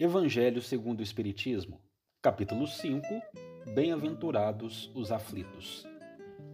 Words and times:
Evangelho 0.00 0.62
segundo 0.62 1.00
o 1.00 1.02
Espiritismo, 1.02 1.78
capítulo 2.22 2.66
5 2.66 3.06
Bem-aventurados 3.74 4.90
os 4.94 5.12
aflitos. 5.12 5.86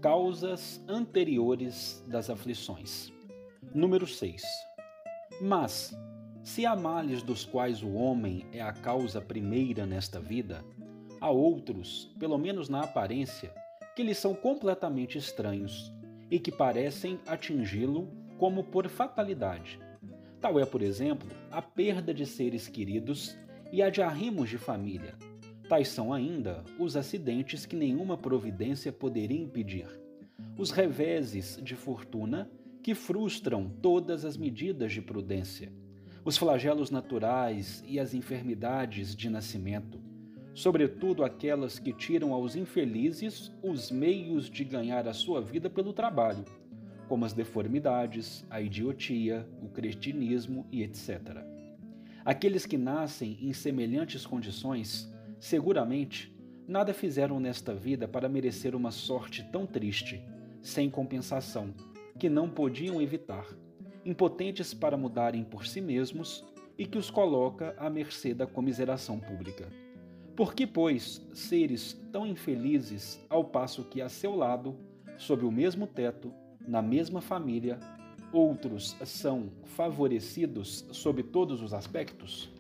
Causas 0.03 0.85
anteriores 0.89 2.05
das 2.09 2.29
aflições. 2.29 3.13
Número 3.73 4.05
6. 4.05 4.43
Mas, 5.41 5.97
se 6.43 6.67
há 6.67 6.75
males 6.75 7.23
dos 7.23 7.45
quais 7.45 7.85
o 7.85 7.93
homem 7.93 8.45
é 8.53 8.61
a 8.61 8.73
causa 8.73 9.21
primeira 9.21 9.87
nesta 9.87 10.19
vida, 10.19 10.65
há 11.21 11.31
outros, 11.31 12.13
pelo 12.19 12.39
menos 12.39 12.69
na 12.69 12.81
aparência, 12.81 13.55
que 13.95 14.03
lhe 14.03 14.13
são 14.17 14.35
completamente 14.35 15.19
estranhos 15.19 15.93
e 16.29 16.41
que 16.41 16.51
parecem 16.51 17.21
atingi-lo 17.29 18.09
como 18.39 18.65
por 18.65 18.89
fatalidade. 18.89 19.79
Tal 20.41 20.61
é, 20.61 20.67
por 20.67 20.83
exemplo, 20.83 21.29
a 21.51 21.63
perda 21.63 22.13
de 22.13 22.27
seres 22.27 22.69
queridos 22.69 23.37
e 23.73 23.83
a 23.83 23.91
de 23.91 24.03
arrimos 24.03 24.49
de 24.49 24.59
família. 24.59 25.15
Tais 25.69 25.89
são 25.89 26.13
ainda 26.13 26.63
os 26.79 26.97
acidentes 26.97 27.67
que 27.67 27.75
nenhuma 27.75 28.17
providência 28.17 28.93
poderia 28.93 29.41
impedir, 29.41 29.89
os 30.57 30.71
reveses 30.71 31.59
de 31.63 31.75
fortuna 31.75 32.51
que 32.83 32.95
frustram 32.95 33.69
todas 33.69 34.25
as 34.25 34.37
medidas 34.37 34.93
de 34.93 35.03
prudência, 35.03 35.73
os 36.25 36.37
flagelos 36.37 36.91
naturais 36.91 37.83
e 37.87 37.99
as 37.99 38.15
enfermidades 38.15 39.17
de 39.17 39.29
nascimento, 39.29 40.01
sobretudo 40.55 41.25
aquelas 41.25 41.81
que 41.81 41.93
tiram 41.93 42.33
aos 42.33 42.55
infelizes 42.55 43.51
os 43.63 43.91
meios 43.91 44.49
de 44.49 44.65
ganhar 44.65 45.09
a 45.09 45.13
sua 45.13 45.41
vida 45.41 45.69
pelo 45.69 45.93
trabalho 45.93 46.45
como 47.09 47.25
as 47.25 47.33
deformidades, 47.33 48.45
a 48.51 48.61
idiotia, 48.61 49.49
o 49.63 49.69
cretinismo 49.69 50.67
e 50.71 50.83
etc. 50.83 51.45
Aqueles 52.25 52.67
que 52.67 52.77
nascem 52.77 53.39
em 53.41 53.53
semelhantes 53.53 54.27
condições, 54.27 55.13
seguramente, 55.39 56.35
nada 56.67 56.93
fizeram 56.93 57.39
nesta 57.39 57.75
vida 57.75 58.09
para 58.09 58.29
merecer 58.29 58.75
uma 58.75 58.91
sorte 58.91 59.45
tão 59.53 59.67
triste, 59.67 60.21
sem 60.61 60.91
compensação, 60.91 61.73
que 62.19 62.29
não 62.29 62.49
podiam 62.49 63.01
evitar, 63.01 63.47
impotentes 64.05 64.75
para 64.75 64.97
mudarem 64.97 65.45
por 65.45 65.67
si 65.67 65.81
mesmos 65.81 66.45
e 66.77 66.85
que 66.85 66.99
os 66.99 67.11
coloca 67.11 67.75
à 67.79 67.89
mercê 67.89 68.35
da 68.35 68.47
comiseração 68.47 69.19
pública. 69.21 69.69
Por 70.35 70.55
que, 70.55 70.67
pois, 70.67 71.27
seres 71.33 71.95
tão 72.13 72.27
infelizes, 72.27 73.25
ao 73.31 73.45
passo 73.45 73.85
que 73.85 74.03
a 74.03 74.09
seu 74.09 74.35
lado, 74.35 74.77
sob 75.17 75.45
o 75.47 75.51
mesmo 75.51 75.87
teto, 75.87 76.33
na 76.67 76.83
mesma 76.83 77.21
família, 77.21 77.79
outros 78.33 78.97
são 79.05 79.51
favorecidos 79.65 80.85
sob 80.91 81.23
todos 81.23 81.63
os 81.63 81.73
aspectos? 81.73 82.51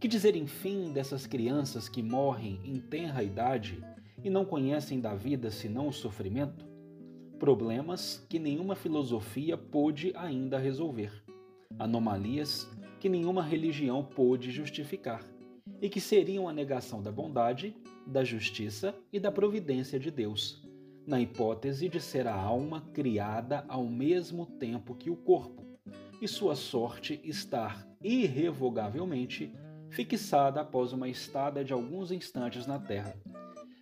Que 0.00 0.06
dizer, 0.06 0.36
enfim, 0.36 0.92
dessas 0.92 1.26
crianças 1.26 1.88
que 1.88 2.02
morrem 2.02 2.60
em 2.64 2.78
tenra 2.78 3.22
idade 3.22 3.82
e 4.22 4.30
não 4.30 4.44
conhecem 4.44 5.00
da 5.00 5.14
vida 5.14 5.50
senão 5.50 5.88
o 5.88 5.92
sofrimento? 5.92 6.64
Problemas 7.38 8.24
que 8.28 8.38
nenhuma 8.38 8.76
filosofia 8.76 9.56
pôde 9.56 10.12
ainda 10.14 10.58
resolver, 10.58 11.10
anomalias 11.78 12.70
que 13.00 13.08
nenhuma 13.08 13.42
religião 13.42 14.04
pôde 14.04 14.50
justificar 14.50 15.26
e 15.80 15.88
que 15.88 16.00
seriam 16.00 16.48
a 16.48 16.52
negação 16.52 17.02
da 17.02 17.10
bondade, 17.10 17.76
da 18.06 18.22
justiça 18.22 18.94
e 19.12 19.18
da 19.18 19.32
providência 19.32 19.98
de 19.98 20.10
Deus 20.10 20.64
na 21.06 21.20
hipótese 21.20 21.88
de 21.88 22.00
ser 22.00 22.26
a 22.26 22.34
alma 22.34 22.80
criada 22.92 23.64
ao 23.68 23.84
mesmo 23.84 24.46
tempo 24.46 24.94
que 24.94 25.10
o 25.10 25.16
corpo, 25.16 25.62
e 26.20 26.26
sua 26.26 26.56
sorte 26.56 27.20
estar 27.24 27.86
irrevogavelmente 28.02 29.52
fixada 29.90 30.60
após 30.60 30.92
uma 30.92 31.08
estada 31.08 31.64
de 31.64 31.72
alguns 31.72 32.10
instantes 32.10 32.66
na 32.66 32.78
Terra. 32.78 33.14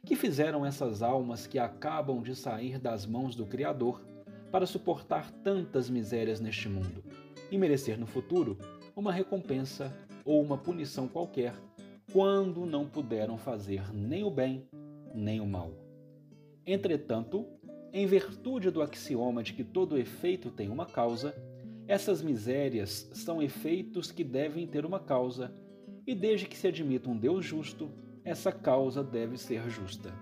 Que 0.04 0.16
fizeram 0.16 0.66
essas 0.66 1.02
almas 1.02 1.46
que 1.46 1.58
acabam 1.58 2.22
de 2.22 2.34
sair 2.34 2.78
das 2.78 3.06
mãos 3.06 3.36
do 3.36 3.46
Criador 3.46 4.04
para 4.50 4.66
suportar 4.66 5.30
tantas 5.30 5.88
misérias 5.88 6.40
neste 6.40 6.68
mundo 6.68 7.02
e 7.50 7.56
merecer 7.56 7.98
no 7.98 8.06
futuro 8.06 8.58
uma 8.94 9.12
recompensa 9.12 9.92
ou 10.24 10.42
uma 10.42 10.58
punição 10.58 11.08
qualquer, 11.08 11.54
quando 12.12 12.66
não 12.66 12.86
puderam 12.86 13.38
fazer 13.38 13.92
nem 13.94 14.22
o 14.22 14.30
bem 14.30 14.68
nem 15.14 15.40
o 15.40 15.46
mal? 15.46 15.81
Entretanto, 16.66 17.46
em 17.92 18.06
virtude 18.06 18.70
do 18.70 18.80
axioma 18.80 19.42
de 19.42 19.52
que 19.52 19.64
todo 19.64 19.98
efeito 19.98 20.50
tem 20.50 20.68
uma 20.68 20.86
causa, 20.86 21.34
essas 21.86 22.22
misérias 22.22 23.10
são 23.12 23.42
efeitos 23.42 24.10
que 24.10 24.24
devem 24.24 24.66
ter 24.66 24.86
uma 24.86 25.00
causa, 25.00 25.52
e 26.06 26.14
desde 26.14 26.46
que 26.46 26.56
se 26.56 26.68
admita 26.68 27.10
um 27.10 27.16
Deus 27.16 27.44
justo, 27.44 27.90
essa 28.24 28.52
causa 28.52 29.02
deve 29.02 29.36
ser 29.36 29.68
justa. 29.68 30.14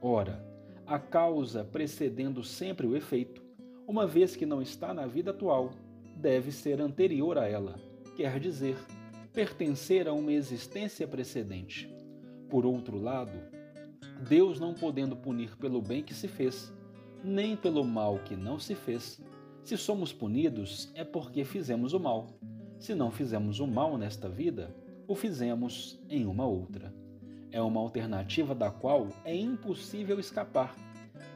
Ora, 0.00 0.44
a 0.86 0.98
causa 0.98 1.64
precedendo 1.64 2.42
sempre 2.42 2.86
o 2.86 2.96
efeito, 2.96 3.42
uma 3.86 4.06
vez 4.06 4.34
que 4.34 4.46
não 4.46 4.60
está 4.60 4.92
na 4.92 5.06
vida 5.06 5.30
atual, 5.30 5.70
deve 6.16 6.50
ser 6.50 6.80
anterior 6.80 7.38
a 7.38 7.46
ela, 7.46 7.78
quer 8.16 8.40
dizer, 8.40 8.76
pertencer 9.32 10.08
a 10.08 10.12
uma 10.12 10.32
existência 10.32 11.06
precedente. 11.06 11.94
Por 12.48 12.64
outro 12.64 12.98
lado, 12.98 13.38
Deus 14.20 14.58
não 14.58 14.72
podendo 14.72 15.14
punir 15.14 15.56
pelo 15.56 15.80
bem 15.82 16.02
que 16.02 16.14
se 16.14 16.26
fez, 16.26 16.72
nem 17.22 17.56
pelo 17.56 17.84
mal 17.84 18.18
que 18.20 18.34
não 18.34 18.58
se 18.58 18.74
fez. 18.74 19.20
Se 19.62 19.76
somos 19.76 20.12
punidos, 20.12 20.90
é 20.94 21.04
porque 21.04 21.44
fizemos 21.44 21.92
o 21.92 22.00
mal. 22.00 22.28
Se 22.78 22.94
não 22.94 23.10
fizemos 23.10 23.60
o 23.60 23.66
mal 23.66 23.98
nesta 23.98 24.28
vida, 24.28 24.74
o 25.06 25.14
fizemos 25.14 26.00
em 26.08 26.24
uma 26.24 26.46
outra. 26.46 26.94
É 27.52 27.60
uma 27.60 27.80
alternativa 27.80 28.54
da 28.54 28.70
qual 28.70 29.08
é 29.24 29.34
impossível 29.34 30.18
escapar 30.18 30.74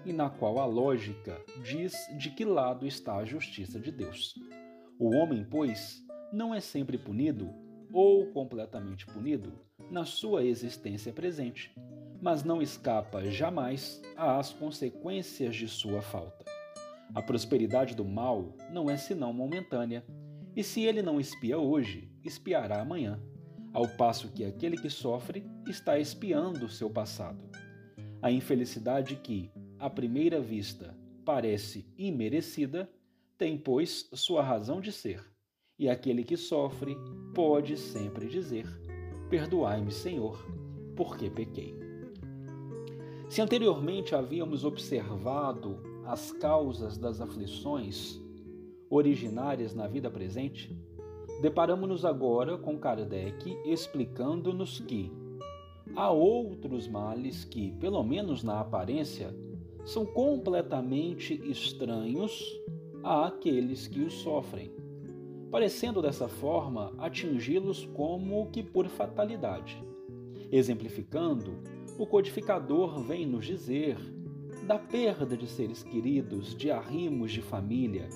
e 0.04 0.12
na 0.12 0.30
qual 0.30 0.58
a 0.58 0.64
lógica 0.64 1.40
diz 1.62 1.92
de 2.18 2.30
que 2.30 2.44
lado 2.44 2.86
está 2.86 3.16
a 3.16 3.24
justiça 3.24 3.78
de 3.78 3.92
Deus. 3.92 4.34
O 4.98 5.14
homem, 5.14 5.46
pois, 5.48 6.02
não 6.32 6.54
é 6.54 6.60
sempre 6.60 6.96
punido 6.98 7.50
ou 7.92 8.26
completamente 8.28 9.06
punido 9.06 9.52
na 9.90 10.04
sua 10.04 10.44
existência 10.44 11.12
presente 11.12 11.72
mas 12.20 12.44
não 12.44 12.60
escapa 12.60 13.24
jamais 13.30 14.00
às 14.16 14.52
consequências 14.52 15.56
de 15.56 15.66
sua 15.66 16.02
falta. 16.02 16.44
A 17.14 17.22
prosperidade 17.22 17.94
do 17.94 18.04
mal 18.04 18.54
não 18.70 18.88
é 18.88 18.96
senão 18.96 19.32
momentânea, 19.32 20.04
e 20.54 20.62
se 20.62 20.82
ele 20.82 21.02
não 21.02 21.18
espia 21.18 21.58
hoje, 21.58 22.10
espiará 22.24 22.80
amanhã, 22.80 23.20
ao 23.72 23.88
passo 23.88 24.28
que 24.32 24.44
aquele 24.44 24.76
que 24.76 24.90
sofre 24.90 25.44
está 25.66 25.98
espiando 25.98 26.68
seu 26.68 26.90
passado. 26.90 27.48
A 28.20 28.30
infelicidade 28.30 29.16
que, 29.16 29.50
à 29.78 29.88
primeira 29.88 30.40
vista, 30.40 30.96
parece 31.24 31.86
imerecida, 31.96 32.90
tem, 33.38 33.56
pois, 33.56 34.08
sua 34.12 34.42
razão 34.42 34.80
de 34.80 34.92
ser, 34.92 35.24
e 35.78 35.88
aquele 35.88 36.22
que 36.22 36.36
sofre 36.36 36.96
pode 37.34 37.76
sempre 37.76 38.28
dizer: 38.28 38.66
Perdoai-me, 39.30 39.90
Senhor, 39.90 40.38
porque 40.94 41.30
pequei. 41.30 41.89
Se 43.30 43.40
anteriormente 43.40 44.12
havíamos 44.12 44.64
observado 44.64 45.78
as 46.04 46.32
causas 46.32 46.98
das 46.98 47.20
aflições 47.20 48.20
originárias 48.90 49.72
na 49.72 49.86
vida 49.86 50.10
presente, 50.10 50.76
deparamos-nos 51.40 52.04
agora 52.04 52.58
com 52.58 52.76
Kardec 52.76 53.56
explicando-nos 53.64 54.80
que 54.80 55.12
há 55.94 56.10
outros 56.10 56.88
males 56.88 57.44
que, 57.44 57.70
pelo 57.78 58.02
menos 58.02 58.42
na 58.42 58.58
aparência, 58.58 59.32
são 59.84 60.04
completamente 60.04 61.40
estranhos 61.48 62.44
àqueles 63.00 63.86
que 63.86 64.00
os 64.00 64.14
sofrem, 64.14 64.72
parecendo 65.52 66.02
dessa 66.02 66.26
forma 66.26 66.92
atingi-los 66.98 67.86
como 67.94 68.50
que 68.50 68.60
por 68.60 68.88
fatalidade, 68.88 69.80
exemplificando 70.50 71.79
o 72.00 72.06
codificador 72.06 73.02
vem 73.02 73.26
nos 73.26 73.44
dizer 73.44 73.98
da 74.66 74.78
perda 74.78 75.36
de 75.36 75.46
seres 75.46 75.82
queridos, 75.82 76.56
de 76.56 76.70
arrimos 76.70 77.30
de 77.30 77.42
família, 77.42 78.08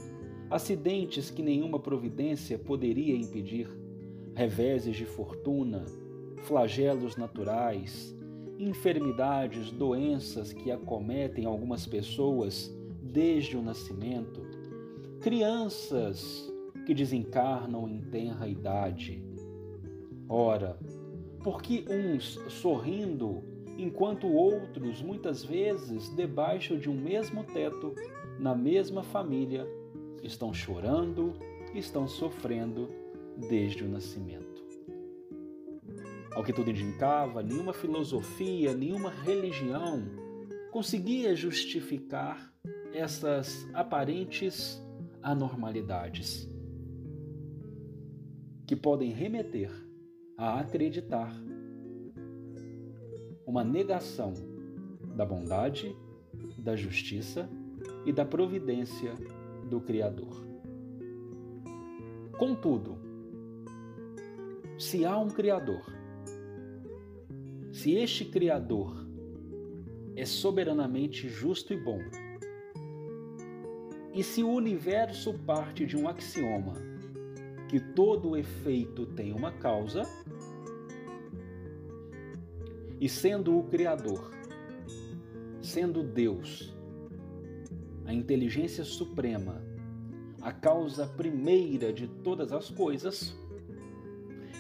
acidentes 0.50 1.31
que 1.31 1.42
nenhuma 1.42 1.78
providência 1.78 2.58
poderia 2.58 3.14
impedir, 3.14 3.69
reveses 4.34 4.96
de 4.96 5.04
fortuna, 5.04 5.84
flagelos 6.44 7.19
naturais, 7.19 8.16
enfermidades, 8.58 9.70
doenças 9.70 10.50
que 10.50 10.70
acometem 10.72 11.44
algumas 11.44 11.86
pessoas 11.86 12.75
desde 13.02 13.54
o 13.54 13.60
nascimento, 13.60 14.40
crianças 15.20 16.50
que 16.86 16.94
desencarnam 16.94 17.86
em 17.86 18.00
tenra 18.00 18.48
idade. 18.48 19.22
Ora, 20.26 20.78
porque 21.42 21.84
uns 21.86 22.40
sorrindo 22.48 23.52
enquanto 23.78 24.26
outros, 24.26 25.02
muitas 25.02 25.44
vezes, 25.44 26.08
debaixo 26.14 26.76
de 26.78 26.88
um 26.88 26.94
mesmo 26.94 27.44
teto, 27.44 27.94
na 28.38 28.54
mesma 28.54 29.02
família, 29.02 29.66
estão 30.22 30.52
chorando, 30.52 31.34
estão 31.74 32.06
sofrendo 32.08 32.88
desde 33.48 33.84
o 33.84 33.88
nascimento. 33.88 34.54
ao 36.34 36.42
que 36.42 36.52
tudo 36.52 36.70
indicava, 36.70 37.44
nenhuma 37.44 37.72
filosofia, 37.72 38.74
nenhuma 38.74 39.10
religião 39.10 40.02
conseguia 40.72 41.36
justificar 41.36 42.52
essas 42.92 43.68
aparentes 43.72 44.82
anormalidades 45.22 46.48
que 48.66 48.74
podem 48.74 49.12
remeter 49.12 49.70
a 50.36 50.58
acreditar 50.58 51.32
uma 53.46 53.62
negação 53.62 54.32
da 55.14 55.25
bondade, 55.25 55.94
da 56.58 56.75
justiça 56.75 57.49
e 58.05 58.12
da 58.12 58.25
providência 58.25 59.14
do 59.69 59.81
Criador. 59.81 60.44
Contudo, 62.38 62.99
se 64.79 65.05
há 65.05 65.17
um 65.19 65.29
Criador, 65.29 65.85
se 67.73 67.93
este 67.93 68.25
Criador 68.25 69.06
é 70.17 70.25
soberanamente 70.25 71.29
justo 71.29 71.73
e 71.73 71.76
bom, 71.76 72.00
e 74.12 74.23
se 74.23 74.43
o 74.44 74.50
universo 74.50 75.35
parte 75.35 75.85
de 75.85 75.96
um 75.96 76.08
axioma 76.08 76.75
que 77.69 77.81
todo 77.81 78.37
efeito 78.37 79.06
tem 79.06 79.32
uma 79.32 79.50
causa, 79.50 80.02
e 83.04 83.08
sendo 83.10 83.58
o 83.58 83.64
Criador, 83.64 84.30
sendo 85.60 86.02
Deus, 86.02 86.74
a 88.06 88.14
inteligência 88.14 88.82
suprema, 88.82 89.62
a 90.40 90.50
causa 90.50 91.06
primeira 91.06 91.92
de 91.92 92.08
todas 92.08 92.50
as 92.50 92.70
coisas, 92.70 93.36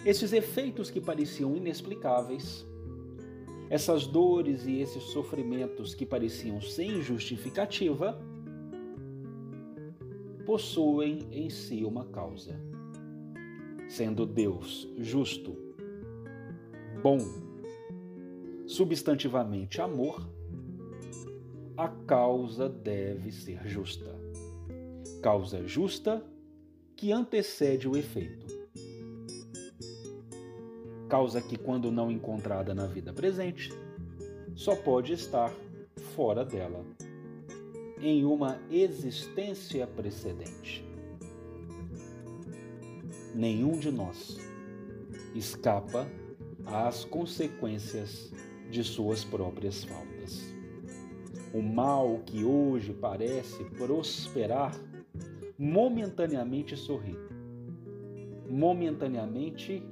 esses 0.04 0.34
efeitos 0.34 0.90
que 0.90 1.00
pareciam 1.00 1.56
inexplicáveis, 1.56 2.66
essas 3.70 4.06
dores 4.06 4.66
e 4.66 4.78
esses 4.78 5.04
sofrimentos 5.04 5.94
que 5.94 6.04
pareciam 6.04 6.60
sem 6.60 7.00
justificativa, 7.00 8.20
possuem 10.44 11.26
em 11.32 11.48
si 11.48 11.82
uma 11.82 12.04
causa. 12.04 12.60
Sendo 13.88 14.26
Deus 14.26 14.86
justo, 14.98 15.56
bom, 17.02 17.53
substantivamente 18.66 19.80
amor, 19.80 20.28
a 21.76 21.88
causa 21.88 22.68
deve 22.68 23.32
ser 23.32 23.66
justa. 23.66 24.14
Causa 25.22 25.66
justa 25.66 26.24
que 26.96 27.12
antecede 27.12 27.88
o 27.88 27.96
efeito. 27.96 28.46
Causa 31.08 31.40
que, 31.40 31.56
quando 31.56 31.90
não 31.90 32.10
encontrada 32.10 32.74
na 32.74 32.86
vida 32.86 33.12
presente, 33.12 33.72
só 34.54 34.74
pode 34.74 35.12
estar 35.12 35.52
fora 36.14 36.44
dela, 36.44 36.84
em 38.00 38.24
uma 38.24 38.58
existência 38.70 39.86
precedente. 39.86 40.84
Nenhum 43.34 43.72
de 43.78 43.90
nós 43.90 44.38
escapa 45.34 46.06
às 46.64 47.04
consequências 47.04 48.32
de 48.70 48.82
suas 48.82 49.24
próprias 49.24 49.84
faltas. 49.84 50.42
O 51.52 51.62
mal 51.62 52.20
que 52.24 52.44
hoje 52.44 52.92
parece 52.92 53.64
prosperar 53.76 54.72
momentaneamente 55.58 56.76
sorri. 56.76 57.16
Momentaneamente 58.50 59.82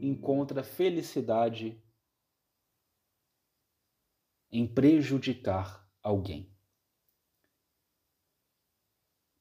encontra 0.00 0.62
felicidade 0.62 1.80
em 4.50 4.66
prejudicar 4.66 5.88
alguém. 6.02 6.52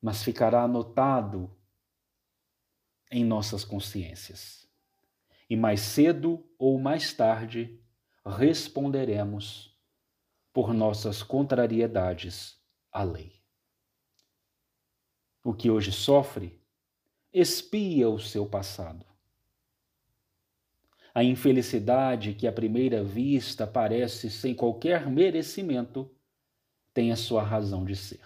Mas 0.01 0.23
ficará 0.23 0.63
anotado 0.63 1.55
em 3.11 3.23
nossas 3.23 3.63
consciências. 3.63 4.67
E 5.49 5.55
mais 5.55 5.81
cedo 5.81 6.43
ou 6.57 6.79
mais 6.79 7.13
tarde 7.13 7.82
responderemos 8.25 9.77
por 10.53 10.73
nossas 10.73 11.21
contrariedades 11.21 12.57
à 12.91 13.03
lei. 13.03 13.41
O 15.43 15.53
que 15.53 15.69
hoje 15.69 15.91
sofre 15.91 16.61
expia 17.33 18.07
o 18.09 18.19
seu 18.19 18.45
passado. 18.45 19.05
A 21.13 21.23
infelicidade 21.23 22.33
que 22.33 22.47
à 22.47 22.51
primeira 22.51 23.03
vista 23.03 23.67
parece 23.67 24.29
sem 24.29 24.55
qualquer 24.55 25.07
merecimento 25.09 26.09
tem 26.93 27.11
a 27.11 27.15
sua 27.15 27.43
razão 27.43 27.83
de 27.83 27.95
ser. 27.95 28.21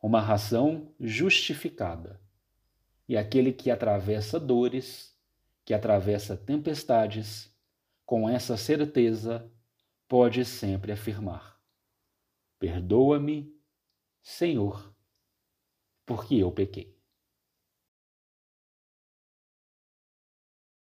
Uma 0.00 0.20
razão 0.20 0.94
justificada. 1.00 2.20
E 3.08 3.16
aquele 3.16 3.52
que 3.52 3.70
atravessa 3.70 4.38
dores, 4.38 5.16
que 5.64 5.74
atravessa 5.74 6.36
tempestades, 6.36 7.51
com 8.12 8.28
essa 8.28 8.58
certeza 8.58 9.50
pode 10.06 10.44
sempre 10.44 10.92
afirmar: 10.92 11.58
Perdoa-me, 12.58 13.58
Senhor, 14.20 14.94
porque 16.04 16.34
eu 16.34 16.52
pequei. 16.52 16.91